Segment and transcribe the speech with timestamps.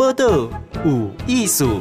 [0.00, 0.48] 报道
[0.82, 1.80] 有艺术。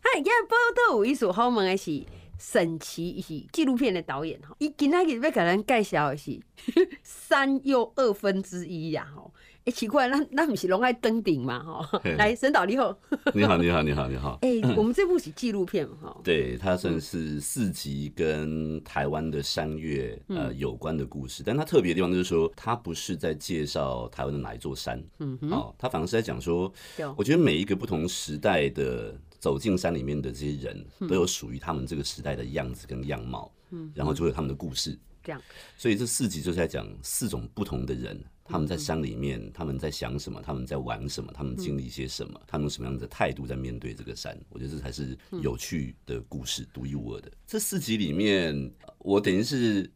[0.00, 2.04] 嗨，今日报道有艺术，好问的是
[2.40, 4.52] 沈琦，是纪录片的导演哈。
[4.58, 6.40] 伊今仔日要给咱介绍的是
[7.04, 9.30] 三又二分之一呀哈。
[9.68, 11.62] 哎，奇怪，那那不是龙爱登顶嘛？
[11.62, 12.98] 哈， 来，沈导你好，
[13.34, 14.38] 你好，你好，你好，你好。
[14.40, 15.96] 哎，我们这部是纪录片嘛？
[16.04, 26.72] 哈，对，它算是四集跟台湾的山岳呃有关的故事，但它特别的地方就是说，它不是在介绍台湾的哪一座山，嗯，哦，它反而是在讲说，
[27.14, 35.38] 我觉得每一个不同时代的走进山里面的这些人都有属于他们这个时代的样子跟样貌，嗯，然后就会有他们的故事，这样，
[35.76, 38.18] 所以这四集就是在讲四种不同的人。
[38.48, 40.40] 他们在山里面，他们在想什么？
[40.42, 41.30] 他们在玩什么？
[41.34, 42.40] 他们经历一些什么？
[42.46, 44.38] 他们用什么样的态度在面对这个山？
[44.48, 47.30] 我觉得这才是有趣的故事，独一无二的。
[47.46, 49.90] 这四集里面，我等于是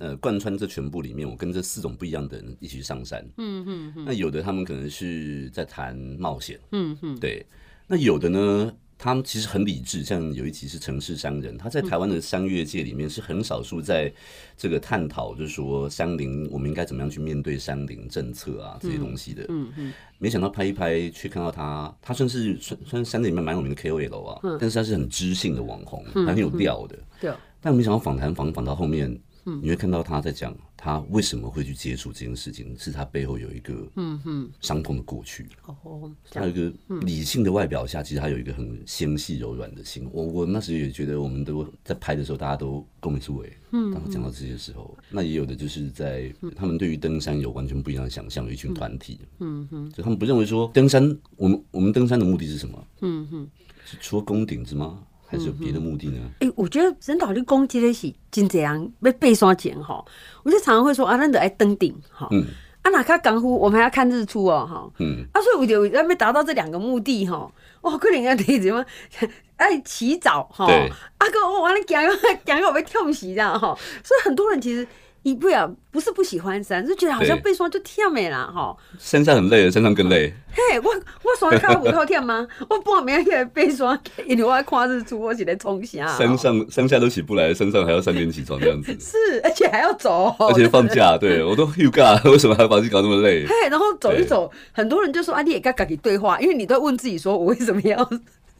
[0.00, 3.24] 呃贯穿这全部里面，我跟这四种不一样的人一起去上山。
[3.36, 4.04] 嗯嗯。
[4.06, 6.58] 那有的他们可能是在谈冒险。
[6.72, 7.18] 嗯嗯。
[7.20, 7.44] 对。
[7.86, 8.72] 那有的呢？
[8.98, 14.12] 他们其实很理智，像有一集是城市商人，他在台湾的商业界里面是很少数在
[14.56, 19.46] 这个探讨，就是说山林我们应该怎么样去面对山林政策啊这些东西的。
[19.48, 19.92] 嗯嗯。
[20.18, 26.98] 没想到拍一拍，去看到他，他算是算算山里面蛮有名的 KOL 啊，但是他是很知性的网红，还很有调的。
[27.20, 27.32] 对。
[27.60, 29.16] 但没想到访谈访访到后面，
[29.62, 30.52] 你会看到他在讲。
[30.80, 32.78] 他为什么会去接触这件事情？
[32.78, 35.48] 是他背后有一个嗯哼伤痛的过去。
[35.66, 40.08] 哦，他有一个理性的外表下，其实他有一个很纤细柔软的心。
[40.12, 43.52] 我我那时也觉得，我们都在拍的时候，大家都共鸣出位。
[43.72, 49.18] 嗯，当讲到这些时候，那也有的就是在他们对于登山有完全不一样的想象，有一群团体。
[49.40, 52.86] 嗯哼，就他们不认为说登山，我们我们登山的目的是什么？
[53.00, 53.50] 嗯哼，
[53.84, 55.02] 是除了攻顶之吗？
[55.30, 56.18] 还是有别的目的呢？
[56.40, 60.02] 哎、嗯欸，我觉得人导你讲这个是真这样要爬山前哈，
[60.42, 62.46] 我就常常会说啊，咱得爱登顶哈，嗯，
[62.82, 67.50] 啊哪卡港夫我们还要看日出哦哈，嗯，啊所以我觉得要没达到这两个目的哈，
[67.82, 68.84] 哇，可能要得什么？
[69.56, 70.88] 爱起早哈，对。
[71.18, 72.02] 啊哥我完了讲
[72.44, 74.86] 讲我被跳死这样哈，所以很多人其实。
[75.28, 78.74] 你不要不是不喜欢山，是觉得好像被霜就忝没啦哈。
[78.98, 80.32] 山上很累，山上更累。
[80.50, 80.90] 嘿，我
[81.22, 82.48] 我山靠不靠忝吗？
[82.66, 86.06] 我半暝起来爬山，因为我要看日出，我起来冲下？
[86.16, 88.90] 山上山下都起不来，山上还要三点起床这样子。
[88.98, 93.44] 是，而且还要走，而且放假， 对我都又尬，为什么还要把自己搞那么累？
[93.46, 97.96] 嘿，然后走一走，很多人就说啊，你也跟自己对话，因为你都问自己说，我为什么要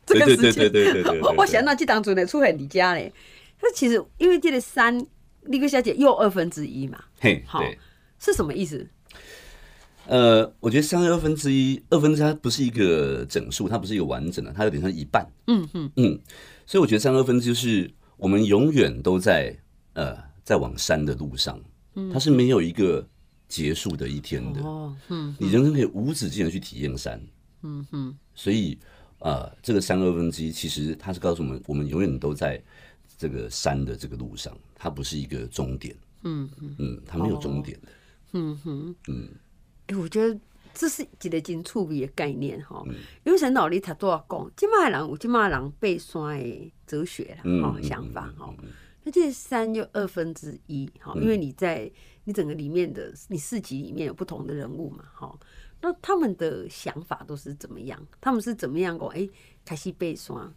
[0.05, 0.53] 这个时间？
[0.53, 1.21] 对对对对对。
[1.35, 3.11] 我想到这当中呢，出很离家嘞。
[3.63, 5.07] 那其实因为这个山。
[5.49, 6.99] 立哥小姐又二分之一嘛？
[7.19, 7.63] 嘿，好，
[8.19, 8.87] 是什么意思？
[10.07, 15.27] 呃，我觉得三二分之一，二分之一它不是一个整数，它不是一个完整的，它有点像一半。
[15.47, 16.19] 嗯嗯嗯，
[16.67, 19.55] 所以我觉得三二分之一就是我们永远都在
[19.95, 21.61] 呃在往山的路上，
[22.13, 23.07] 它是没有一个
[23.49, 24.61] 结束的一天的。
[24.63, 27.21] 哦，嗯，你人生可以无止境的去体验山。
[27.63, 28.79] 嗯哼，所以
[29.19, 32.63] 呃，这个三二分之一其实它是告诉我们，我们永远都在。
[33.19, 36.49] 这个山的这个路上，它不是一个终点，嗯
[36.79, 37.89] 嗯，它没有终点的，
[38.33, 39.29] 嗯哼，嗯，
[39.89, 40.41] 哎，我觉得
[40.73, 42.85] 这是一个很趣味的概念哈，
[43.25, 48.55] 因为陈导你他都要讲，金马人有金马人背山的哲学哈想法哈，
[49.03, 51.91] 那这山就二分之一哈，因为你在
[52.23, 55.37] 你整个里面的你四集里面有不同的人物嘛哈，
[55.81, 58.01] 那他们的想法都是怎么样？
[58.21, 59.09] 他们是怎么样讲？
[59.09, 59.29] 哎，
[59.65, 60.55] 开始背山，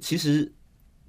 [0.00, 0.52] 其实。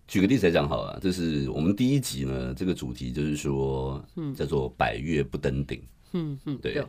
[0.08, 4.04] 举个例子来讲好了，就是我们第一集呢，这个主题就是说，
[4.36, 5.82] 叫做“百月不登顶”。
[6.14, 6.84] 嗯嗯，对。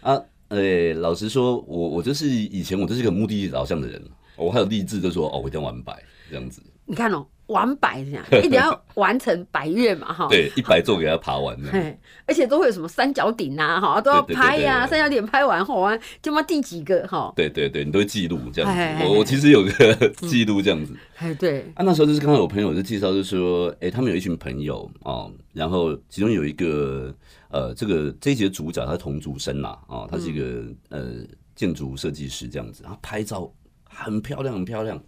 [0.00, 4.02] 啊，呃，老实说，我我就是以前我就是一个目的地导向的人，
[4.36, 6.62] 我还有励志，就说哦，我一定要完百这样子。
[6.86, 7.26] 你看哦。
[7.48, 10.26] 完百这样， 一定要完成百岳嘛哈。
[10.30, 11.68] 对，一百座给他爬完的。
[12.26, 14.86] 而且都会有什么三角顶啊哈，都要拍呀。
[14.86, 17.32] 三角顶拍完后啊，就嘛第几个哈？
[17.34, 19.04] 对对对，你都会记录这样子。
[19.04, 19.94] 我我其实有个
[20.28, 20.94] 记录这样子。
[21.16, 21.60] 哎，对。
[21.74, 27.14] 啊，那时候就是刚刚有朋友就介绍，就是说，哎，他们有一群朋友哦，然后其中有一个
[27.50, 31.12] 呃，这个这一集的主角他是童竹生呐，哦，他是一个呃
[31.56, 33.50] 建筑设计师这样子，然后拍照
[33.84, 35.00] 很漂亮，很漂亮。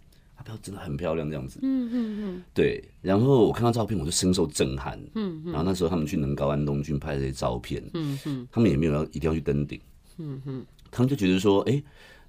[0.61, 1.59] 真的很漂亮，这样子。
[1.61, 2.43] 嗯嗯嗯。
[2.53, 4.99] 对，然后我看到照片，我就深受震撼。
[5.15, 5.51] 嗯嗯。
[5.51, 7.83] 然后那时候他们去能高安东军拍这些照片。
[7.93, 8.47] 嗯嗯。
[8.51, 9.79] 他们也没有要一定要去登顶。
[10.17, 10.65] 嗯嗯。
[10.89, 11.81] 他们就觉得说，哎，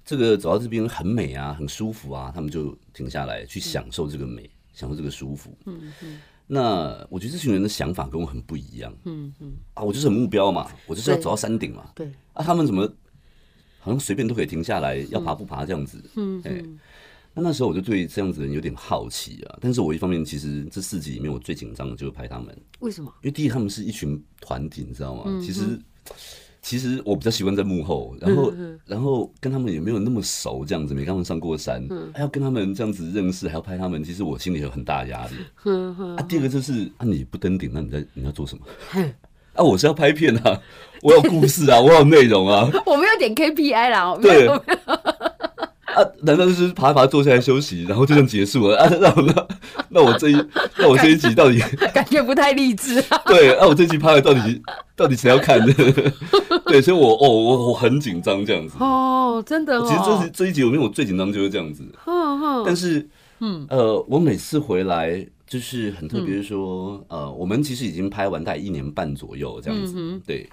[0.05, 5.55] 这个走到这边很美啊，很舒服啊，他们就停下来去享受这个美，享受这个舒服。
[5.65, 6.19] 嗯嗯。
[6.45, 8.93] 那我觉得这群人的想法跟我很不一样。
[9.05, 9.53] 嗯嗯。
[9.73, 11.89] 啊，我就是很目标嘛，我就是要走到山顶嘛。
[11.95, 12.11] 对。
[12.33, 12.87] 啊，他们怎么
[13.79, 16.01] 好像随便都可以停下来，要爬不爬这样子？
[16.15, 16.79] 嗯嗯。
[17.33, 19.57] 那那时候我就对这样子的人有点好奇啊。
[19.61, 22.55] 但是我一方面其实这四集里面我最紧张的就是拍他们。
[22.79, 23.11] 为什么？
[23.21, 25.23] 因为第一他们是一群团体，你知道吗？
[25.25, 25.79] 嗯、其实
[26.61, 35.35] 其实我比较习惯在幕后，然后、嗯、然后跟他们也没有那么熟，这样子没跟他们上过山，嗯、还要跟他们这样子认识，还要拍他们，其实我心里有很大压力。
[36.17, 38.65] 啊，第二个就是啊，你不登顶，那你在你要做什么？
[38.95, 39.13] 嗯
[39.53, 40.59] 啊，我是要拍片啊，
[41.03, 42.67] 我有故事啊，我有内容啊。
[42.87, 44.17] 我们有点 KPI 啦。
[44.21, 44.47] 对。
[45.95, 48.77] 啊，难道就是爬一爬坐下来休息，然后就这样结束了？
[48.77, 49.47] 啊，那那
[49.89, 50.45] 那我这一
[50.77, 51.59] 那我这一集到底
[51.93, 53.21] 感觉 不太励志啊。
[53.27, 54.61] 对，啊，我这一集拍了到底
[54.95, 55.59] 到底谁要看？
[56.65, 58.75] 对，所以我哦我我很紧张这样子。
[58.79, 59.81] 哦，真的。
[59.81, 61.83] 其实这是这一集里面我最紧张就是这样子。
[62.65, 63.07] 但是，
[63.39, 65.25] 嗯呃，我每次回来。
[65.45, 70.49] 就是很特别，说，呃，我们其实已经拍完大概一年半左右这样子，对。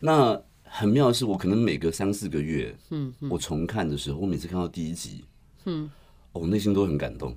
[0.00, 0.38] 那
[0.76, 5.24] 很妙的是，我可能每隔三四个月，嗯，我重看的时候，我每次看到第一集，
[5.66, 5.88] 嗯，
[6.32, 7.36] 我内心都很感动，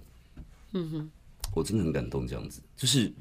[0.71, 1.11] 嗯哼，
[1.53, 3.13] 我真的很感动，这样子，就是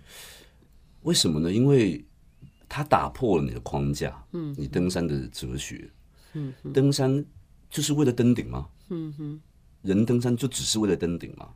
[1.03, 1.53] 为什么呢？
[1.53, 2.03] 因为
[2.67, 5.91] 它打破了你的框架，嗯，你登山的哲学，
[6.33, 7.23] 嗯，登山
[7.69, 8.71] 就是为了登顶吗？
[8.89, 9.39] 嗯哼，
[9.83, 11.51] 人登山就只是为了登顶吗？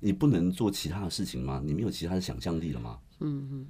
[0.00, 1.60] 你不能做其他的事情吗？
[1.62, 2.98] 你没有其他的想象力了吗？
[3.20, 3.66] 嗯嗯，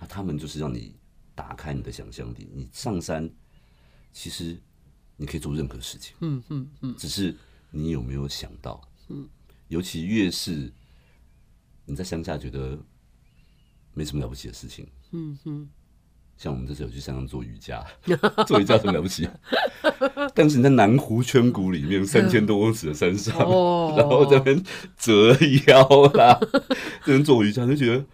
[0.00, 0.94] 那他们就是让你
[1.34, 2.48] 打开你的想象力。
[2.54, 3.28] 你上山，
[4.18, 4.56] 其实
[5.18, 6.16] 你可以做任何事情。
[6.20, 7.36] 嗯嗯嗯，只是
[7.70, 8.80] 你有没有想到？
[9.08, 9.28] 嗯，
[9.68, 10.72] 尤其越是
[11.84, 12.78] 你在乡下觉得
[13.92, 14.88] 没什么了不起的事情。
[15.12, 15.68] 嗯哼。
[16.38, 17.82] 像我们这次有去山上做瑜伽，
[18.46, 19.28] 做瑜伽很了不起。
[20.34, 23.34] 但是你在南湖圈谷里面三千多公尺的山上，
[23.96, 24.62] 然后在那边
[24.98, 25.34] 折
[25.66, 26.58] 腰啦，在
[27.06, 28.04] 那边做瑜伽，就觉得，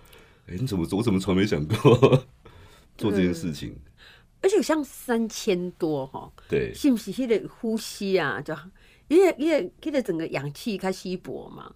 [0.47, 2.25] 哎，你怎么我怎么从来没想过
[2.99, 3.77] 做这件事情？
[4.43, 8.41] 而且像三千多哈，对，是不是那个呼吸啊？
[8.41, 8.55] 就
[9.09, 11.73] 因为因为给的整个氧气开稀薄嘛，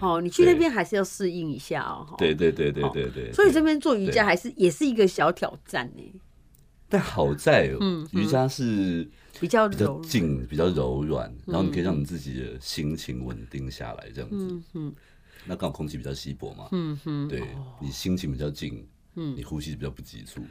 [0.00, 2.14] 好，你去那边还是要适应一下哦。
[2.18, 3.32] 对对对对对对。
[3.32, 6.20] 所以这边做瑜伽还是也是一个小挑战呢。
[6.88, 9.08] 但好在，嗯，瑜伽是
[9.38, 14.60] 比较比较静，比较柔软，然后你可以让你自己的心情稳定下来，这样子。
[14.74, 14.92] 嗯，
[15.46, 17.42] 那刚好空气比较稀薄嘛，嗯哼，对
[17.80, 18.84] 你心情比较静，
[19.14, 20.42] 嗯，你呼吸比较不急促。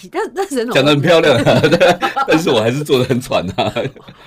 [0.10, 1.38] 但但是讲的很漂亮，
[2.26, 3.72] 但是我还是做的很喘啊。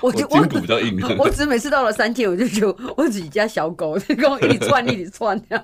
[0.02, 1.00] 我筋骨比较硬。
[1.18, 5.40] 我只每次到了三天，我就觉得我自己家小狗在 跟我一直窜，一直窜。
[5.50, 5.60] 哎，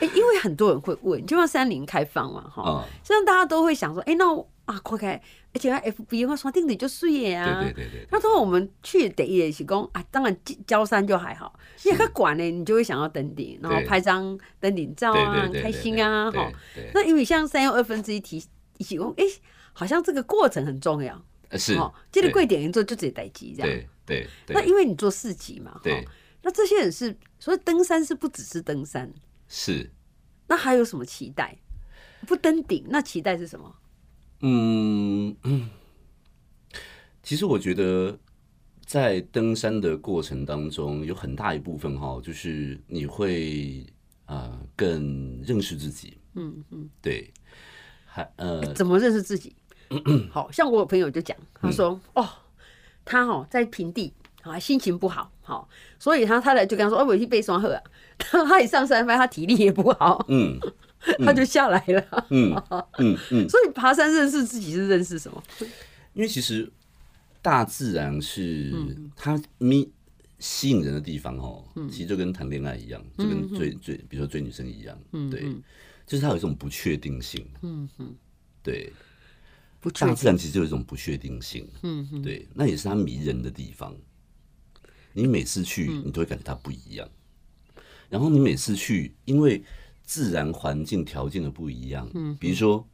[0.00, 4.24] 因为很多人会问，就像山林开放嘛，哈，像大家都会想说，哎，那
[4.64, 5.20] 啊，快开，
[5.52, 7.60] 而且 FB 话刷定底就碎啊。
[7.62, 8.06] 对对对。
[8.10, 10.36] 那时候我们去第一也是讲啊，当然
[10.66, 11.52] 交山就还好，
[11.84, 16.48] 因为它管呢，你就会想要登顶，然后拍张登顶照啊，很开心啊，哈。
[16.94, 18.42] 那因为像三又二分之一提。
[18.82, 19.24] 一起问，哎，
[19.72, 21.94] 好像这个过程很重要，是哦。
[22.10, 24.54] 这个贵点做就直接待机这样，对对。
[24.56, 26.04] 那因为你做四级嘛，对。
[26.42, 29.14] 那这些人是，所以登山是不只是登山，
[29.46, 29.88] 是。
[30.48, 31.56] 那还有什么期待？
[32.26, 33.76] 不登顶，那期待是什么？
[34.40, 35.70] 嗯嗯。
[37.22, 38.18] 其实我觉得，
[38.84, 43.86] 在登山的过程当中，有很大一部分哈，就是你会
[44.24, 46.18] 啊更认识自己。
[46.34, 47.32] 嗯嗯，对。
[48.14, 49.54] 还呃，怎么认识自己？
[50.30, 52.28] 好像我有朋友就讲，他说哦，
[53.04, 54.12] 他哦在平地
[54.42, 55.68] 啊，心情不好，好，
[55.98, 57.82] 所以他他来就跟他说，哦，我去背双鹤啊。
[58.18, 60.58] 他一上山发现他体力也不好，嗯，
[61.24, 62.54] 他就下来了，嗯
[62.98, 63.48] 嗯嗯。
[63.48, 65.42] 所以爬山认识自己是认识什么？
[66.12, 66.70] 因为其实
[67.40, 68.72] 大自然是
[69.16, 69.90] 它咪
[70.38, 74.96] 吸引人的地方哦，其实就跟谈恋爱一样，就跟追追，比如说追女生一样，
[75.30, 75.54] 对。
[76.12, 78.14] 就是它有一种不确定性，嗯哼，
[78.62, 78.92] 对，
[79.80, 83.96] 不，大自然其实就有一种不确定性，嗯哼，对，那也是它迷人的地方。
[85.14, 87.08] 你每次去，你都会感觉它不一样。
[88.10, 89.64] 然后你每次去，因为
[90.02, 92.86] 自然环境条件的不一样，嗯，比如说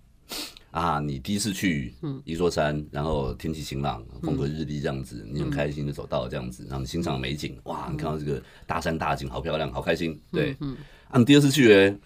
[0.70, 1.92] 啊，你第一次去
[2.24, 10.76] 一座山，然后天气晴朗，风和日丽这样子，你很开心的走到这样子，然后你欣赏美景，哇，你看到这个大山大景，好漂亮，好开心，对，嗯，
[11.08, 11.98] 啊，你第二次去诶。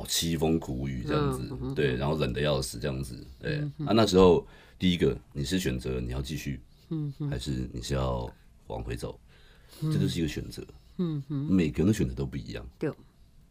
[0.00, 4.46] 哦，凄风苦雨这样子，对，然后冷的要死这样子，对、嗯嗯、啊，那时候
[4.78, 7.28] 第一个你是选择你要继续，嗯，嗯。
[7.28, 8.32] 还是你是要
[8.68, 9.20] 往回走，
[9.82, 10.62] 嗯、这就是一个选择，
[10.96, 12.90] 嗯嗯，嗯每个人的选择都不一样，对，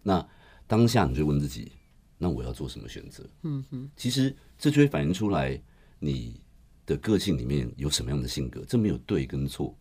[0.01, 0.27] 那
[0.65, 1.71] 当下你就问自己，
[2.17, 3.23] 那我要做什么选择？
[3.43, 5.61] 嗯哼，其实这就会反映出来
[5.99, 6.41] 你
[6.85, 9.77] 的个性里面有什么样的性格，这没有对跟错，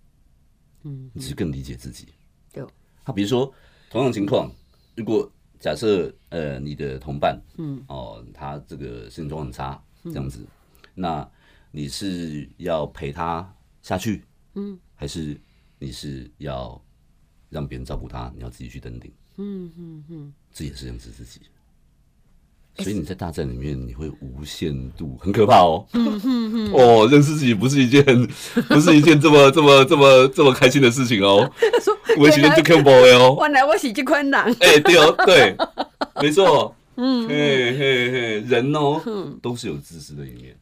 [0.82, 1.10] 嗯，嗯。
[1.14, 2.08] 你只是更理解自己，
[2.52, 2.62] 对，
[3.04, 3.50] 他比如说
[3.88, 4.52] 同样情况，
[4.94, 10.47] 如果假设呃，你的同伴，嗯，哦，他这个身体状况很差，这样子，嗯、
[10.95, 11.31] 那
[11.71, 14.25] 你是要陪他下去，
[14.55, 15.38] 嗯，还是
[15.79, 16.81] 你是要
[17.50, 19.12] 让别人照顾他，你要自己去登顶。
[19.37, 21.41] 嗯嗯嗯，这也是认识自己。
[22.79, 25.85] 所以你在大战里面，你会无限度很可怕哦。
[26.73, 28.05] 哦，认识自己不是一件，
[28.69, 31.50] 不是一件这么这么这么这么开心的事情哦。
[32.17, 33.37] 我喜欢就看不哦。
[33.43, 34.41] 原来我是这款人。
[34.61, 35.57] 哎，对哦，对，
[36.23, 36.75] 没错。
[36.97, 39.00] 嗯，嘿嘿嘿，人哦，
[39.43, 40.57] 都是有自私的一面。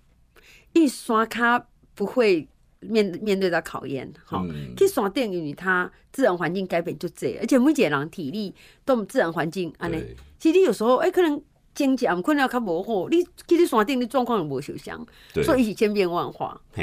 [0.72, 2.46] 一刷卡不会
[2.80, 4.44] 面面对到考验，哈。
[4.76, 10.02] 去山顶，因为它自然环境改变就这，而且每一个人体力都自然环境安尼。
[10.38, 11.40] 其实有时候哎，可能。
[11.76, 15.06] 经济啊，困了较无好，你其实山顶的状况又无受伤，
[15.44, 16.58] 所以是千变万化。
[16.74, 16.82] 好，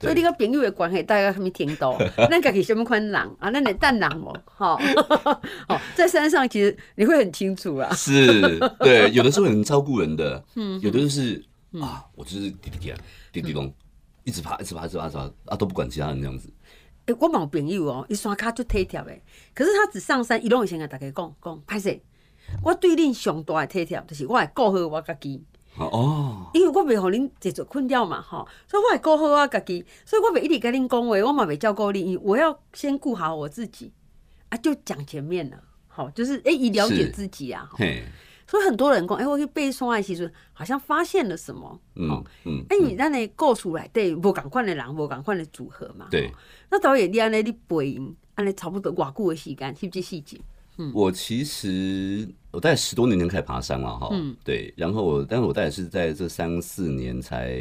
[0.00, 1.96] 所以你个朋友的关系大概什么程度？
[2.28, 3.50] 咱家己什么款人啊？
[3.50, 4.76] 咱的淡人哦，好，
[5.66, 7.94] 好，在山上其实你会很清楚啊。
[7.94, 11.42] 是，对，有的时候很照顾人的，嗯，有的就是
[11.80, 12.92] 啊，我就是滴滴滴
[13.32, 13.72] 滴滴咚，
[14.24, 16.52] 一直爬，一直爬，一直爬，一直爬啊，都不管其他人这样子。
[17.06, 19.16] 哎，我冇朋友哦，一刷卡就体贴的，
[19.54, 22.00] 可是他只上山，一路先跟大家讲讲，歹势。
[22.62, 25.42] 我对恁上大的体贴，就是我会顾好我家己。
[25.76, 33.92] 哦，因为我袂互恁制作困掉嘛，吼，所以我会顾好我家己，所以我袂一直跟恁讲话，我嘛袂照顾你，我要先顾好我自己。
[34.50, 35.56] 啊，就讲前面了，
[35.88, 37.68] 好，就是哎，以、欸、了解自己啊。
[37.72, 38.04] 嘿，
[38.46, 41.80] 所以很多人讲，哎、欸，我去背山的时阵，好像发现了什么。
[41.96, 42.64] 嗯嗯。
[42.68, 46.06] 哎、欸，你咱的故事内底无共款的人，无共款的组合嘛。
[46.10, 46.30] 对。
[46.70, 48.00] 那导演你安尼你背，
[48.36, 50.40] 安尼差不多偌久的时间，是不是细节？
[50.76, 57.52] 嗯、我其实我大概十多年前开始爬山了哈，嗯、对，然后我，但是我大概是在这三四年才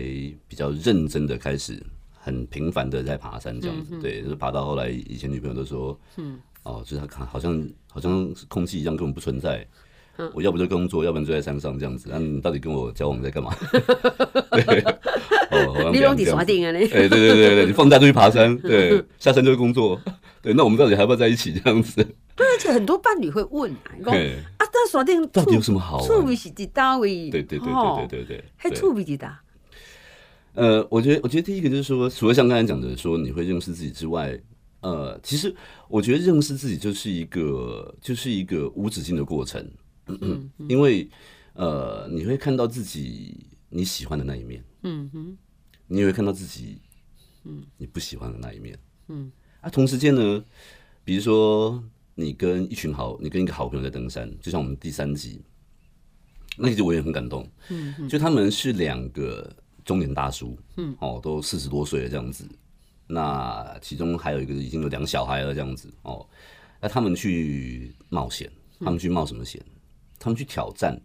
[0.48, 1.82] 比较认真的开始，
[2.14, 9.66] 很频繁的在爬山这样子，嗯、对，就是爬到后来，以前女朋友都说，嗯、哦，就是他看好像好像空气一样根本不存在，
[10.18, 13.52] 嗯、我要不就工作，要不然就在山上这样子，那你到底跟我交往在干嘛？
[14.52, 14.82] 对，
[15.50, 16.72] 哦，你拢在山顶啊？
[16.72, 20.00] 你，哎，对对对对，你放假就去爬山， 对，下山就会工作，
[20.42, 22.06] 对，那我们到底还要不要在一起这样子？
[22.36, 23.72] 对，而且很多伴侣会问，
[24.04, 24.16] 讲
[24.58, 26.06] 啊，这山顶到底有什么好？
[26.06, 27.30] 趣味是在哪位？
[27.30, 29.40] 对对对对对对对，还趣味在哪？
[30.54, 34.40] 呃，我觉得，我觉得第一个就是说，除了像刚才讲的说你会认识自己之外，
[34.82, 35.54] 呃，其实
[35.88, 39.66] 我觉得认识自己就是一个，就是一个无止境的过程。
[40.08, 41.10] 嗯嗯，因为
[41.54, 45.38] 呃，你会看到自己你喜欢的那一面，嗯哼，
[45.88, 46.82] 你也会看到自己
[47.46, 50.44] 嗯你不喜欢的那一面，嗯啊，同时间呢，
[51.04, 51.84] 比如说。
[52.15, 55.41] 你跟一群好，你跟一个好朋友在登山，就像我们第三集，
[56.58, 57.50] 那其实我也很感动。
[57.70, 59.51] 嗯哼，就他们是两个
[59.84, 62.48] 中年大叔，嗯，哦，都四十多岁了这样子。
[63.08, 66.25] 那其中还有一个已经有两小孩了这样子，哦，
[66.79, 69.63] 那他们去冒险，他们去冒什么险？
[70.20, 70.98] 他们去挑战，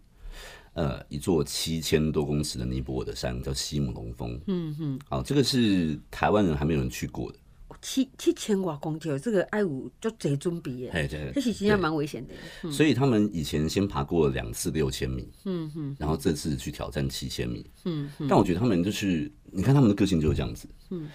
[0.73, 4.39] 呃，一座七千多公尺的尼泊尔的山，叫西姆龙峰。
[4.47, 7.39] 嗯哼，好，这个是台湾人还没有人去过的。
[7.81, 12.33] 七七千瓦公尺，这个爱五就贼准备耶，这是其实蛮危险的。
[12.63, 18.27] 嗯、所以他们以前先爬过两次六千米，嗯哼，然后这次去挑战七千米，嗯哼。
[18.27, 21.07] 但我觉得他们就是，你看他们的个性就是这样子，嗯，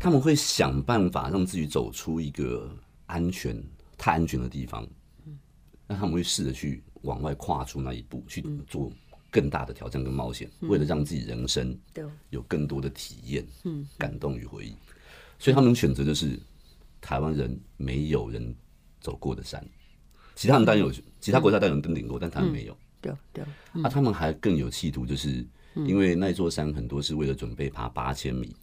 [0.00, 2.68] 他们会想办法让自己走出一个
[3.06, 3.62] 安全、
[3.96, 4.86] 太安全的地方，
[5.26, 5.38] 嗯，
[5.86, 8.90] 那他们会试着去往外跨出那一步，去做
[9.30, 11.78] 更大的挑战跟冒险，嗯、为了让自己人生
[12.30, 14.74] 有更多的体验、嗯，感动与回忆。
[15.38, 16.38] 所以他们选择的是
[17.00, 18.54] 台湾人没有人
[19.00, 19.64] 走过的山，
[20.34, 22.76] 其他人当然有，其他国家当然有登顶过，但他们没有。
[23.00, 23.44] 对对。
[23.82, 28.54] 啊，他们还更有企图，就是因为那座山很多是为了准备爬八千米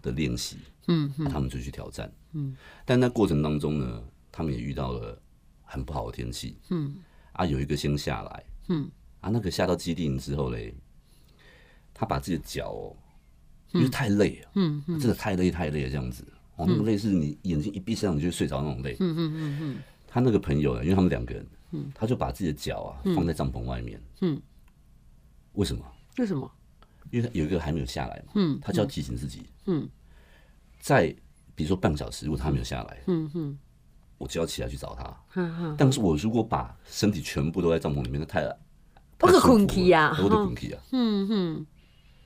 [0.00, 2.56] 的练习，嗯，他们就去挑战，嗯。
[2.84, 5.20] 但那过程当中呢，他们也遇到了
[5.64, 6.94] 很不好的天气，嗯。
[7.32, 8.88] 啊，有一个先下来，嗯。
[9.20, 10.72] 啊，那个下到基地之后嘞，
[11.92, 12.94] 他把自己的脚。
[13.72, 16.24] 因为太累了，嗯嗯，真的太累太累了，这样子，
[16.56, 19.76] 哦，那么累是你眼睛一闭上你就睡着那种累，嗯嗯嗯嗯。
[20.06, 24.40] 他那个朋友呢，因为他们两个人，嗯，他就把自己的脚啊放在帐篷外面，嗯，
[25.54, 25.82] 为什么？
[26.18, 26.50] 为什么？
[27.10, 29.88] 因为有一个还没有下来嘛，嗯，他就要提醒自己，嗯，
[30.80, 31.14] 在
[31.54, 33.58] 比如说半个小时，如果他没有下来，嗯嗯，
[34.18, 35.74] 我就要起来去找他。
[35.78, 38.46] 但是我如果把身体全部都在帐篷里面，那太，
[39.18, 41.66] 不是困气啊，我都困气啊，嗯嗯。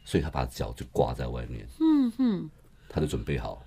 [0.07, 2.51] 所以他把脚就挂在外面，嗯哼，
[2.89, 3.61] 他就准备好，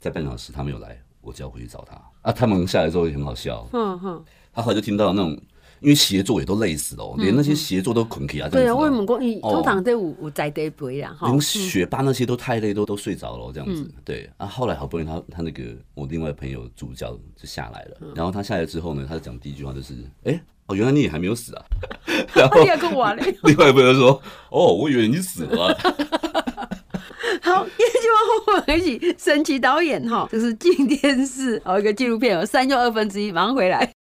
[0.00, 2.32] 在半小时他没有来，我就要回去找他啊。
[2.32, 5.30] 他们下来之后也很好笑，嗯哼，他后来就听到那种，
[5.78, 8.48] 因为协作也都累死了，连那些协作都困起啊。
[8.48, 9.40] 对啊，为什么讲？
[9.40, 13.88] 通常都有有在地陪啦，连学霸那些都太累，都都睡着了这样子。
[14.04, 15.62] 对啊，后来好不容易他他那个
[15.94, 20.42] 我另外朋友主角就下来了，然后他下来之后呢，他就讲第一句话就是，哎。
[20.66, 21.64] 哦，原来你也还没有死啊！
[22.34, 22.60] 然后
[23.44, 25.76] 另外一个朋友说：“哦，我以为你死了。
[27.42, 28.08] ”好，也就
[28.46, 33.92] 我们一起神奇导演哈，就是进电视哦，一个纪录片有三又二分之一，马上回来。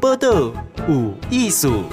[0.00, 0.52] 波道
[0.88, 1.84] 有艺术。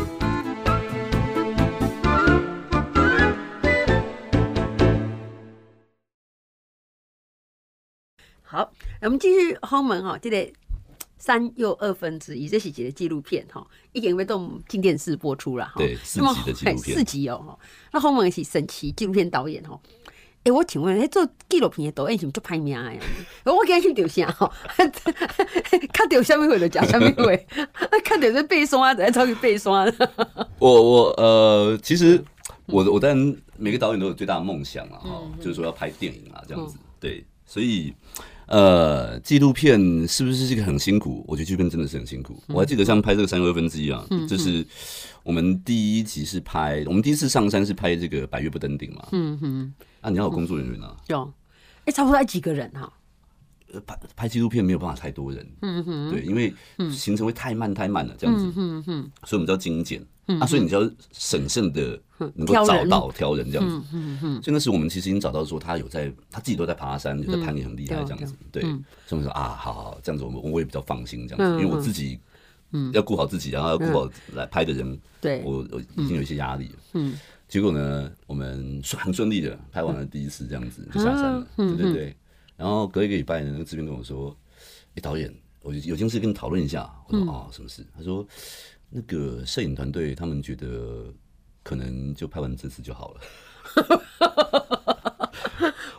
[8.54, 10.48] 好，我们继续后门哈，这个
[11.18, 15.74] 三又二分之一，这是几个纪录片哈，已经被动进电视播出了哈。
[15.78, 17.58] 对，四集的纪录片，四集哦。
[17.92, 19.80] 那后门是神奇纪录片导演哈。
[20.44, 22.94] 哎，我请问，哎，做纪录片的导演是不是就拍名呀？
[23.46, 24.54] 我今日 去钓虾哈，
[25.92, 27.48] 看钓虾米会就讲虾米会，
[28.06, 29.92] 看钓是背山的，超级背山。
[30.60, 32.24] 我我呃，其实
[32.68, 36.78] 我我当然每个导演都有最大的梦想啊，哈，就是说要拍电影啊，这样子。
[37.00, 37.94] 对，所以
[38.48, 41.24] 呃，纪录片是不是这个很辛苦？
[41.28, 42.42] 我觉得纪录片真的是很辛苦。
[42.48, 44.66] 我还记得像拍这个三又二分之一啊，就是
[45.24, 49.08] 我们第一集是拍，我们第一次上山是拍这个百月不登顶嘛。
[49.12, 49.74] 嗯哼。
[50.02, 50.96] 啊，你要有工作人员啊？
[51.08, 51.34] 有，
[51.86, 52.92] 哎，差不多要几个人哈？
[53.72, 56.54] 呃，拍拍纪录片没有办法太多人，嗯哼，对，因为
[56.92, 62.00] 行程会太慢太慢了，这样子，嗯哼，所以我们叫精简，啊，所以你就要审慎的
[62.36, 68.62] 能够找到挑人这样子，嗯嗯，所以那时我们其实已经找到说他有在，他自己都在爬山，有在攀岩很厉害这样子，对，
[69.06, 72.20] 所以我说啊，好好这样子，我们我也比较放心这样子，因为我自己
[72.72, 72.92] 嗯。
[72.94, 75.42] 要顾好自己，然后要顾好来拍的人，对。
[75.44, 77.18] 我我已经有一些压力了，嗯。
[77.48, 81.48] 结果呢，我们很顺利的拍完了第一次，这样子就下山了。
[81.56, 82.16] 对对对。
[82.58, 84.36] 然后隔一个礼拜呢，那个制片跟我说
[84.96, 88.26] ：“哎，导演，我有件事跟你讨论一下。”我说：“哦，什么事？”他说
[88.96, 91.12] ：“那个摄影团队他们觉得
[91.64, 93.22] 可能就拍完这次就好了。”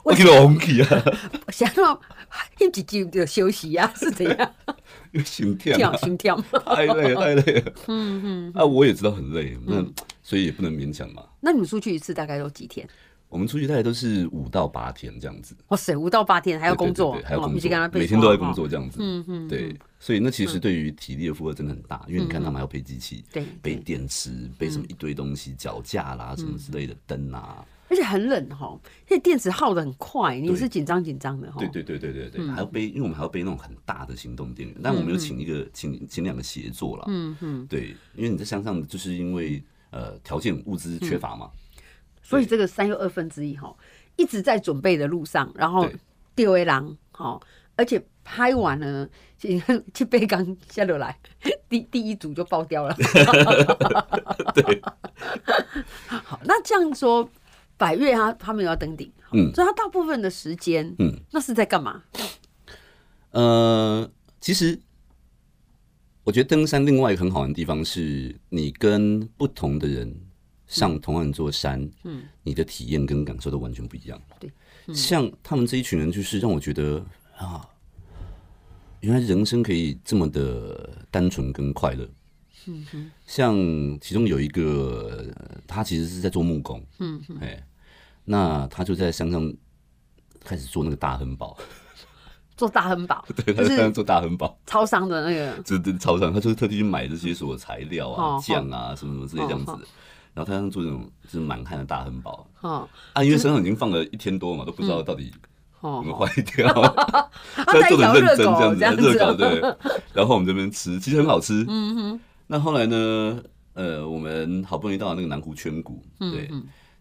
[0.05, 0.89] 我听到红气啊！
[1.49, 1.99] 想说
[2.61, 4.55] 一集集就休息啊，是怎样。
[5.25, 6.37] 心跳，心跳，
[6.67, 7.73] 太累了， 太累了。
[7.89, 8.53] 嗯嗯。
[8.55, 9.85] 啊，我也知道很累，那
[10.23, 11.25] 所以也不能勉强嘛。
[11.41, 12.87] 那你们出去一次大概都几天？
[13.35, 15.57] 我们出去大概都是五到八天这样子。
[15.67, 18.99] 哇塞，五到八天还要工作，还要工作，每天都在工作这样子。
[19.03, 19.49] 嗯嗯。
[19.49, 27.67] 对，所以那其实对于体力的负荷真的很大，因为你看他们还要背机器，对，背电池，背什么一堆东西，脚架啦什么之类的灯啊。
[27.91, 28.79] 而且很冷哈，
[29.11, 31.59] 因为电池耗的很快，你是紧张紧张的哈。
[31.59, 37.05] 对对对对对对，还要背，因为我们还要背那种很大的行动电源，但我们有请一个请请两个协作了。
[37.09, 41.51] 嗯嗯，对，因为你在山上，就是因为呃条件物资缺乏嘛，
[42.25, 43.73] 所以这个三又二分之一哈，
[44.17, 45.89] 一直在准备的路上，然后
[46.35, 47.39] 吊威狼哈，
[47.77, 49.09] 而且拍完了
[49.39, 51.17] 去去背刚下楼来，
[51.69, 52.97] 第第一组就爆掉了。
[54.53, 54.83] 对，
[56.09, 57.31] 好，那这样说。
[57.77, 62.05] 百越他他们要登顶，嗯，所以他大部分的时间，嗯，那是在干嘛？
[63.33, 64.09] 呃，
[64.41, 64.79] 其实
[66.23, 70.17] 我觉得登山另外一个很好的地方是，你跟不同的人
[70.75, 74.21] 上同样一座山，嗯，你的体验跟感受都完全不一样。
[74.41, 74.51] 对，
[74.95, 77.05] 像他们这一群人，就是让我觉得
[77.37, 77.65] 啊，
[79.01, 82.09] 原来人生可以这么的单纯跟快乐。
[82.67, 83.55] 嗯哼，像
[84.01, 85.25] 其中有一个，
[85.67, 87.63] 他其实是在做木工，嗯哼，哎，
[88.25, 89.53] 那他就在山上
[90.41, 91.57] 开始做那个大亨堡，
[92.57, 99.87] 做大亨堡， 对，他在做大亨堡，超商的那个，这这超商，他就是特地去买这些所有材料啊、酱啊什么什么之类这样子的，
[100.35, 105.33] 然后他像做那种就是满汉的大亨堡，啊，因为身上已经放了一天多嘛，都不知道到底
[105.83, 106.69] 有没有坏掉，
[107.55, 109.61] 他 做的认真这样子，热狗对，
[110.13, 112.21] 然后我们这边吃，其实很好吃，嗯哼。
[112.47, 113.43] 那后来呢？
[113.73, 116.49] 呃，我们好不容易到了那个南湖圈谷，对，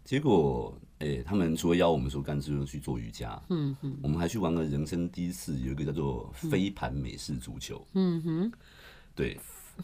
[0.04, 8.52] 结果，哎、欸，他们除了邀我们说干脆去做瑜伽，嗯哼，我们还去玩了人生第一次，有一个叫做飞盘美式足球，嗯哼，
[9.14, 9.38] 对，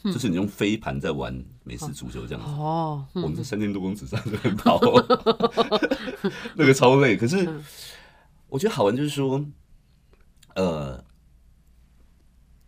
[0.05, 4.81] 就是你用飞盘在玩美式足球这样子，哦，我们在三千多公尺上这边跑，
[6.55, 7.61] 那个超累，可是
[8.48, 9.44] 我觉得好玩就是说，
[10.55, 11.05] 呃。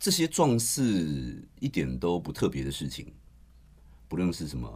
[0.05, 3.15] 这些壮士一点都不特别的事情，
[4.09, 4.69] 不论是什么，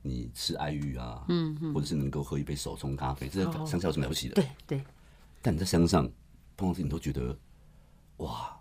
[0.00, 1.74] 你吃爱玉啊，嗯，嗯。
[1.74, 4.36] 或者是能够喝一杯手冲咖啡，这在乡下有什么了不起的？
[4.36, 4.84] 对对。
[5.42, 6.08] 但你在乡上
[6.56, 7.36] 碰到事情，你都觉得，
[8.18, 8.56] 哇，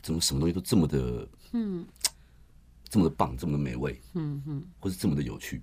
[0.00, 1.84] 怎么什么东西都这么的，嗯，
[2.88, 5.62] 这么的棒，这么的美味，嗯哼，或是这么的有趣。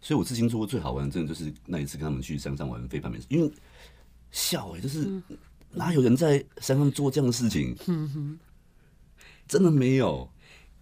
[0.00, 3.50] 所以我至今做过最好玩的，真的就是那一次跟他们去山上玩飞盘美食，因为
[4.30, 5.22] 笑哎、欸，就是、嗯、
[5.70, 7.74] 哪有人在山上做这样的事情？
[7.86, 8.38] 嗯哼。
[9.46, 10.26] 真的没有，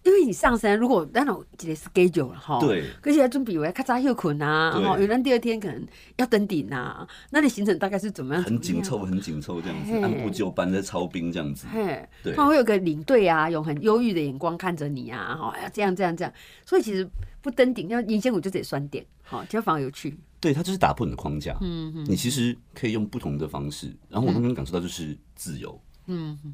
[0.03, 5.81] 因为你上山，如果那种几个 schedule 了哈，对，而且要准备为较早休困啊，哈，有人第二天可能
[6.17, 8.43] 要登顶啊，那你行程大概是怎么样？
[8.43, 11.67] 很紧凑，很紧凑这样子，按部就班在操兵这样子。
[11.71, 16.33] 嘿，对，他会有个领队啊，用很忧郁的眼光看着你啊，哈，要这样这样这样。
[16.65, 17.09] 所以其实
[17.41, 20.17] 不登顶，要银仙谷就得酸点，好，这样反而有趣。
[20.41, 26.53] 对，它就是打破你的框架，嗯嗯，你其实可以用不同的方式，然后我能感受到就是自由，嗯嗯。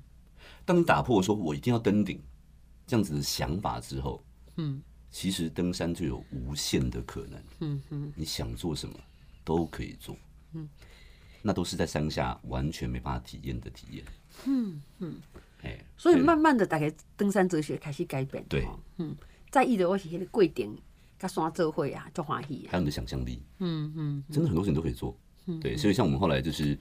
[0.66, 2.22] 当你打破说我一定要登顶。
[2.89, 4.23] 这样子的想法之后，
[4.56, 8.95] 嗯，其实登山就有无限的可能，嗯嗯，你想做什么
[9.43, 10.17] 都可以做，
[10.54, 10.67] 嗯，
[11.43, 14.04] 那都是在山下完全没办法体验的体验，
[14.47, 15.15] 嗯嗯，
[15.62, 19.15] 哎，所以慢慢的，大概登山哲学开始改变，对，嗯，
[19.52, 20.67] 在意的我是那个贵点，
[21.19, 25.15] 跟山做会啊，就欢喜，还有你的想象力，嗯嗯，真的很多事情都可以做，
[25.62, 26.75] 对，所以像我们后来就是，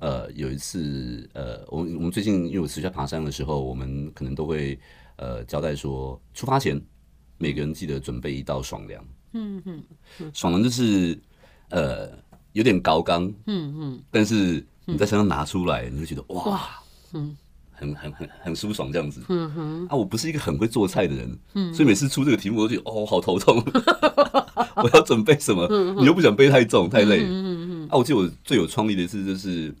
[0.00, 4.76] 呃，有一次，呃，我们我们最近因为我持续爬山的时候，我们可能都会。
[5.16, 6.80] 呃，交代说，出发前
[7.38, 9.04] 每个人记得准备一道爽粮。
[9.32, 9.82] 嗯嗯，
[10.32, 11.18] 爽粮就是
[11.70, 12.08] 呃
[12.52, 16.68] 有点高刚，嗯嗯，但是你在身上拿出来，你会觉得哇，
[17.12, 17.36] 嗯，
[17.72, 19.20] 很很很很舒爽这样子。
[19.28, 23.62] 嗯哼，啊，我不是一个很会做菜的人，嗯，所以每次出这个题目，我就觉得哦，好头痛。
[24.76, 25.66] 我要准备什么？
[26.00, 27.24] 你又不想背太重太累。
[27.24, 29.74] 嗯嗯，啊，我记得我最有创意的一次就是，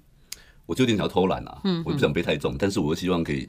[0.66, 3.48] 我就有点想偷懒啊，我不想背太重，但是我又希望可以。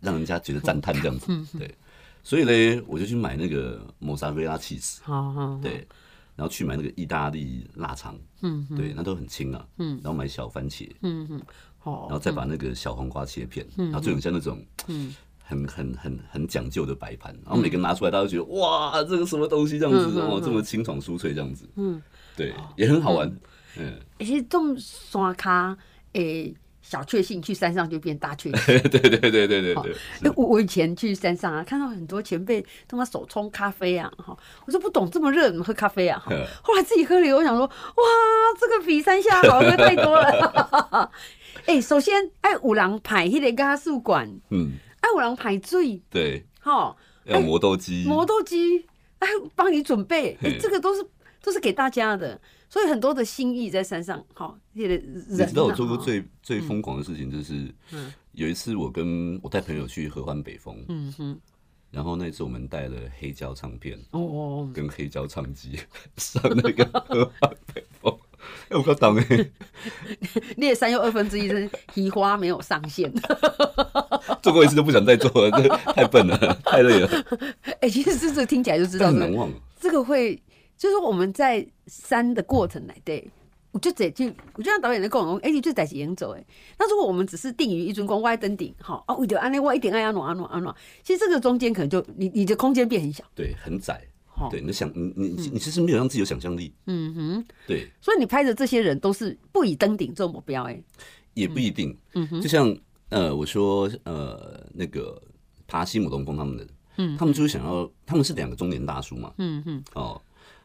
[0.00, 1.74] 让人家觉得赞叹这样子，对，
[2.22, 5.02] 所以呢，我就去买那个莫萨瑞拉起司，
[5.62, 5.86] 对，
[6.36, 11.42] 然后去买那个意大利腊肠，嗯，对，那都很轻啊，嗯，然后买小番茄，嗯嗯，
[11.78, 22.00] 好，然后再把那个小黄瓜切片，然后就很像那种，嗯，很很很很讲究的摆盘，然后每个人拿出来，大家都觉得哇，这个什么东西这样子哦，这么清爽酥脆这样子，嗯，
[22.36, 23.28] 对，也很好玩，
[23.76, 25.76] 嗯，而且这种刷卡
[26.12, 26.54] 诶。
[26.82, 28.66] 小确幸去山上就变大确幸。
[28.66, 30.32] 对对对对对对。
[30.34, 36.18] 我我以前去山上啊，看到很多前辈他妈手冲咖啡啊，哈，我说不懂这么热怎么喝咖啡啊？
[36.18, 37.72] 哈，后来自己喝了，我想说，哇，
[38.58, 41.10] 这个比山下好喝太多了。
[41.66, 48.86] 哎，首先爱五郎排迄个加速管，嗯，爱五郎排醉，对，哈，要磨豆机，磨豆机，
[49.18, 51.06] 哎，帮你准备，哎，这个都是
[51.42, 52.40] 都是给大家的。
[52.70, 57.68] 所以很多的心意在山上，好，你知道我做过最最疯狂的事情，就是
[58.30, 61.36] 有一次我跟我带朋友去合欢北峰，嗯哼，
[61.90, 65.76] 然后那次我们带了黑胶唱片，哦，跟黑胶唱机
[66.16, 68.16] 上那个合欢北峰，
[68.70, 69.50] 哎，我靠，当哎，
[70.56, 73.12] 你也三又二分之一是提花没有上线，
[74.40, 77.08] 做过一次就不想再做了，这太笨了，太累了。
[77.80, 80.40] 哎，其实这这听起来就知道，很难忘，这个会。
[80.80, 83.30] 就是我们在山的过程来对，
[83.70, 86.42] 我就得去，我就让导演的跟我讲，哎，你就在演走哎。
[86.78, 94.02] 那如果我们只是定于一尊光，歪登顶，好啊，我就安内我一点爱安暖安暖安暖，其实这个中间可能就你你的空间变很小，对，很窄，
[94.50, 97.86] 对，你想你你你其实没有让自己有想象力，嗯哼，对。
[98.00, 100.82] 所以你拍的这些人都是不以登顶做目标哎，
[101.34, 102.74] 也不一定，嗯哼，就像
[103.10, 105.20] 呃我说呃那个
[105.68, 106.66] 爬西姆龙峰他们的，
[106.96, 110.18] 嗯，他们就是想要，他们是两个中年大叔嘛，嗯哼，哦。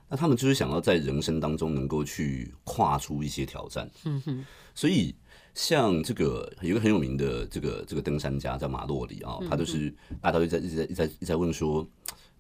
[0.07, 4.45] 那他们就是想要在人生当中能够去跨出一些挑战，嗯哼。
[4.75, 5.15] 所以
[5.53, 9.91] 像这个有一个很有名的这个这个登山家叫马洛里啊，他就是
[10.21, 11.87] 大家都在一直在一直在一直在问说，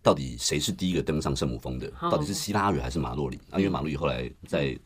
[0.03, 1.89] 到底谁是第一个登上圣母峰的？
[2.01, 3.39] 到底是希拉里还是马洛里？
[3.49, 4.77] 啊，因为马洛里后来在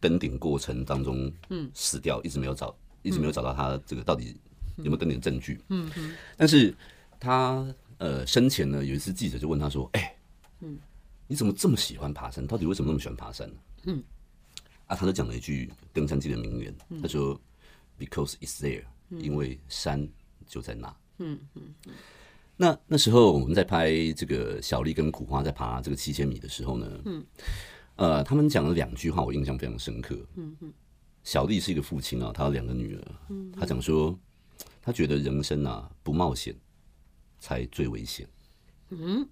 [0.00, 4.34] 登顶过程当中，嗯，死掉，一直没有找，一直没有找到他这个到底
[4.78, 6.12] 有没有登顶证据，嗯哼。
[6.36, 6.74] 但是
[7.20, 7.64] 他
[7.98, 10.16] 呃生前呢，有一次记者就问他说，哎，
[10.60, 10.78] 嗯。
[11.26, 12.46] 你怎么这么喜欢爬山？
[12.46, 13.56] 到底为什么那么喜欢爬山呢？
[13.84, 14.02] 嗯，
[14.86, 17.40] 啊，他就讲了一句登山界的名言，他说
[17.98, 20.06] ：“Because it's there，因为山
[20.46, 21.92] 就在那。”嗯嗯嗯。
[22.56, 27.26] 那那时候我们在拍这个小丽跟苦花在爬这个七千米的时候呢，嗯，
[27.96, 30.16] 呃，他们讲了两句话，我印象非常深刻。
[30.36, 30.72] 嗯嗯。
[31.22, 33.02] 小丽是一个父亲啊，他有两个女儿。
[33.30, 33.50] 嗯。
[33.52, 34.18] 他讲说，
[34.82, 36.54] 他觉得人生啊，不冒险
[37.40, 38.28] 才最危险。
[38.90, 39.26] 嗯。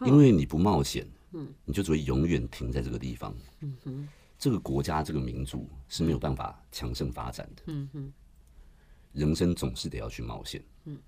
[0.00, 8.12] 因为你不冒险，嗯，你就只会永远停在这个地方，嗯哼，这个国家、这个民族是没有办法强盛发展的，嗯哼，
[9.12, 10.98] 人生总是得要去冒险，嗯，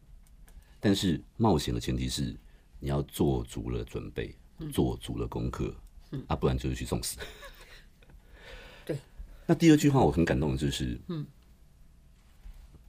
[0.78, 2.36] 但是冒险的前提是
[2.78, 4.34] 你要做足了准备，
[4.72, 5.74] 做足了功课，
[6.12, 7.18] 嗯，啊，不然就是去送死。
[8.86, 8.96] 对。
[9.46, 11.26] 那第二句话我很感动的就是，嗯，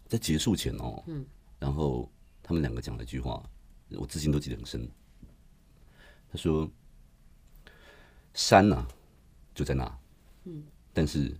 [0.07, 1.25] 在结束前哦，嗯，
[1.59, 3.43] 然后他们两个讲了一句话，
[3.89, 4.89] 我至今都记得很深。
[6.29, 6.69] 他说
[8.33, 8.85] ：“山呐，
[9.55, 9.99] 就在那，
[10.43, 10.63] 嗯，
[10.93, 11.33] 但是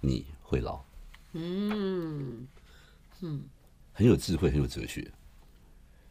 [0.00, 0.84] 你会老，
[1.32, 2.46] 嗯
[3.20, 3.44] 嗯，
[3.92, 5.10] 很有智慧，很有哲学。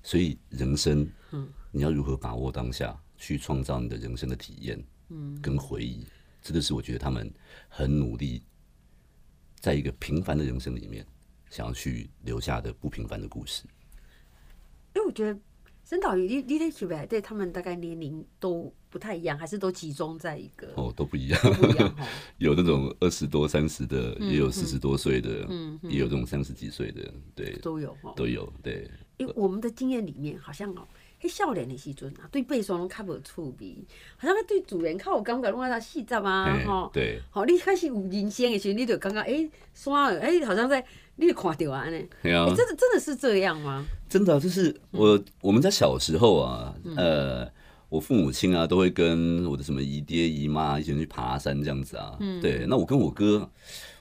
[0.04, 6.06] 所以人生，嗯，你要如何把握当下，去创造你的人生的体验，嗯，跟回忆，
[6.42, 7.34] 这个是我觉得他们
[7.70, 8.44] 很努力，
[9.62, 11.08] 在一个平凡的人生里面，
[11.50, 13.63] 想要去留下的不平凡的故事。
[14.94, 15.39] 因为我觉得。
[15.86, 20.67] 真导游，你你的区别对他们大概年龄都不太一样，还是都集中在一个？
[20.76, 21.96] 哦，都不一样，不一样
[22.39, 28.89] 有那种二十多、三十的，嗯、也有四十多岁的，嗯，也有这种三十几岁的，对，都有哈，都有对。
[29.17, 30.88] 因为我们的经验里面，好像哦，
[31.19, 33.78] 嘿，少年的时阵啊，对背双都较无趣味，
[34.17, 37.19] 好像对主人较有感觉，拢爱他细杂啊，哈，对。
[37.30, 40.84] 好，你开始有人生的时候，你就刚刚哎，刷哎、欸，好像在。
[41.15, 41.89] 你看到啊？
[41.89, 41.97] 呢？
[42.21, 43.86] 对啊，真的真的是这样吗？
[44.10, 47.52] 真的、啊，就是我、嗯、我们在小时候啊，嗯、呃，
[47.89, 52.17] 我父母亲啊都会跟我的什么姨爹姨妈一起去爬山这样子啊。
[52.19, 52.65] 嗯，对。
[52.67, 53.49] 那我跟我哥，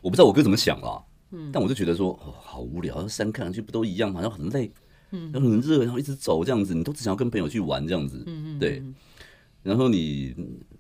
[0.01, 1.03] 我不知道我哥怎么想啦。
[1.33, 4.21] 嗯，但我就觉得说，哦，好无聊，山看上去不都一样吗？
[4.21, 4.73] 然后很累，
[5.11, 8.23] 嗯，然后很热，然后一直走这样子，你都只想要跟朋友去玩这样子。
[8.27, 8.83] 嗯嗯，对。
[9.63, 10.35] 然后你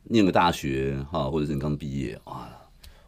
[0.04, 2.58] 念个大学哈，或者是你刚毕业啊。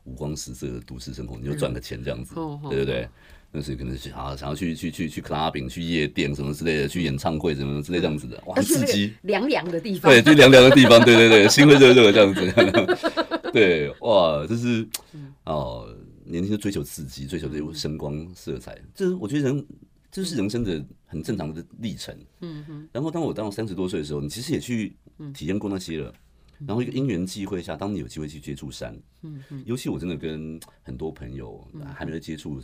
[0.04, 3.08] 五光十色的都市生活，你就赚个钱这样子，嗯、对不对？
[3.56, 9.14] 那是可能是啊，想要去去去去 clubbing 去夜店什么之类的，去演唱会什么之类这样子的，哇，刺激！
[9.22, 12.52] 凉凉的地方，对，就凉凉的地方，对对对，心会热热这样子，
[13.52, 14.84] 对，哇，就是
[15.44, 15.88] 哦，
[16.24, 19.66] 年轻的追求刺激，追求这种声光色彩，这是我觉得人
[20.10, 22.12] 这是人生的很正常的历程。
[22.40, 22.88] 嗯哼。
[22.92, 24.96] 然后当我当我三十多岁的时候，你其实也去
[25.32, 26.12] 体验过那些了。
[26.60, 32.60] 然后一个因缘际会下，当你有机会去接触山，嗯嗯，尤其我真的跟很多朋友还没有接触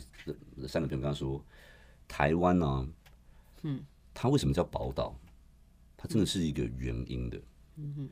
[0.67, 1.43] 山的朋友跟他说，
[2.07, 2.87] 台湾呢，
[3.63, 5.13] 嗯，它为什么叫宝岛？
[5.97, 7.41] 它真的是一个原因的，
[7.75, 8.09] 嗯哼，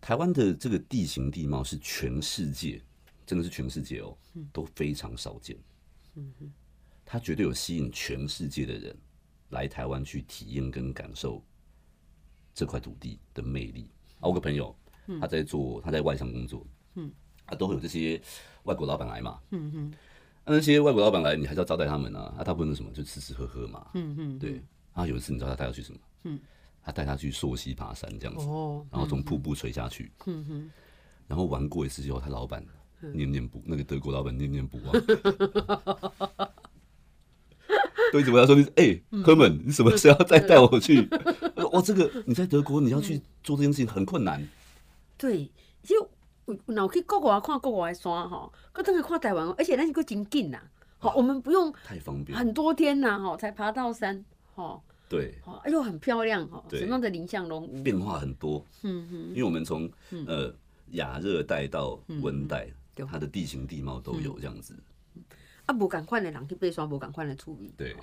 [0.00, 2.80] 台湾的这个地形地貌是全世界，
[3.26, 4.16] 真的是全世界哦，
[4.52, 5.56] 都非常少见，
[6.14, 6.52] 嗯哼，
[7.04, 8.96] 它绝对有吸引全世界的人
[9.48, 11.42] 来台湾去体验跟感受
[12.54, 13.90] 这块土地的魅力。
[14.20, 14.74] 啊，我个朋友。
[15.20, 17.10] 他在做，他在外商工作，嗯，
[17.46, 18.20] 他都会有这些
[18.64, 19.92] 外国老板来嘛，嗯哼，
[20.44, 24.52] 那那些外国老板来，你还是要招待他们啊，他大部分是什么，就吃吃喝喝嘛，嗯哼，对。
[24.52, 25.98] 然后有一次，你知道他带他去什么？
[26.24, 26.38] 嗯，
[26.82, 30.70] 他带他去溯溪爬山这样子，哦，然后从瀑布垂下去，嗯哼，
[31.26, 32.64] 然后玩过一次之后，他老板
[33.12, 34.92] 念念不，那个德国老板念念不忘，
[38.12, 41.08] 都一直问他说：“你哎，哥们，你什么时候要再 带我去？
[41.72, 44.46] 哇，这个你在德国你要去做这件事情很困难。”
[45.16, 45.50] 对，
[45.82, 46.10] 就
[46.66, 50.60] 脑去国外看国外的山哈，搁等下看台湾，而且那是搁真近呐，
[50.98, 54.22] 好，我们不用太方便，很多天呐，哈，才爬到山，
[54.54, 59.90] 哈，对，好，哎呦，很漂亮哈，什么样的林相龙变化很多，嗯哼，因为我们从
[60.26, 60.52] 呃
[60.90, 62.68] 亚热带到温带，
[63.10, 64.76] 它的地形地貌都有这样子，
[65.66, 67.96] 啊，无赶快的人去爬山，无赶快的处理，对，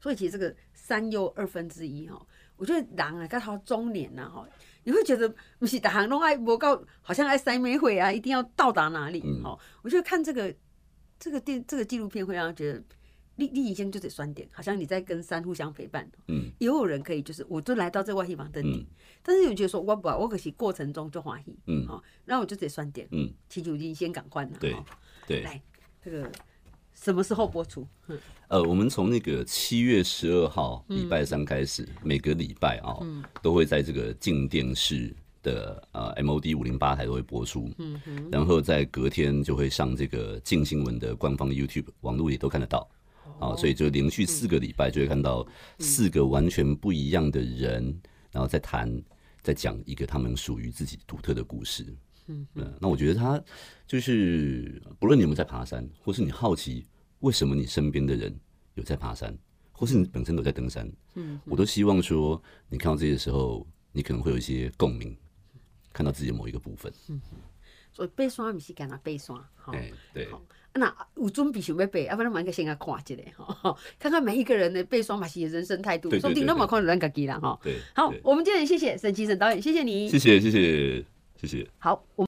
[0.00, 2.24] 所以其实这个山又二分之一哈，
[2.56, 4.46] 我觉得人啊，到中年呐，哈。
[4.84, 9.20] 你会觉得不是大行拢爱无够，好像爱塞美会啊，一定要到达哪里？
[9.42, 10.54] 好、嗯，我觉得看这个
[11.18, 12.82] 这个电这个纪录片会让人觉得，
[13.36, 16.10] 你你以前就得酸点，好像你在跟山互相陪伴。
[16.28, 18.86] 嗯，也有人可以就是，我就来到这个地方登顶，嗯、
[19.22, 21.58] 但是有觉得说，我不，我可是过程中就欢喜。
[21.66, 23.06] 嗯，好，然后我就得酸点。
[23.12, 24.50] 嗯，祈求您先赶快了。
[24.58, 24.74] 对
[25.26, 25.60] 对，来
[26.02, 26.30] 这个。
[27.02, 27.86] 什么时候播出？
[28.48, 32.98] 呃，我们从那个七月十二号礼拜三开始，每个礼拜啊，
[33.42, 37.70] 都会在这个静电视的呃 MOD 五零八台都会播出。
[37.78, 42.86] 嗯哼，然后在隔天就会上这个静新闻的官方 YouTube 网络也都看得到。
[43.38, 45.46] 啊，所以就连续四个礼拜就会看到
[45.78, 47.98] 四个完全不一样的人，
[48.30, 49.02] 然后再谈，
[49.40, 51.86] 再讲一个他们属于自己独特的故事。
[52.54, 53.42] 嗯，那我觉得他
[53.86, 56.86] 就是，不论你们在爬山，或是你好奇
[57.20, 58.34] 为什么你身边的人
[58.74, 59.36] 有在爬山，
[59.72, 65.16] 或是你本身都在登山，嗯，我都希望说，你看到这些时候，你可能会有一些共鸣，
[65.92, 66.92] 看到自己的某一个部分。
[67.08, 67.20] 嗯，
[67.92, 69.36] 所以爬山不是干那爬山，
[69.72, 70.28] 哎，对。
[70.72, 77.58] 那有准备想要爬，要不然蛮个先来看一下，哈，看看每一个人的爬山嘛是人生态度，说不定那么看咱家己啦，哈。
[77.60, 81.04] 对，好，我们今天谢谢沈其沈导演，谢谢你，谢谢，谢谢。
[81.40, 81.66] 谢谢。
[81.78, 82.26] 好，我。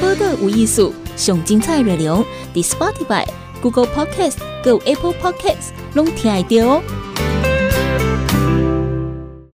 [0.00, 3.26] 播的无艺术，上精彩内容，The Spotify、
[3.60, 7.13] Google Podcast、Go Apple Podcasts，拢听得到哦。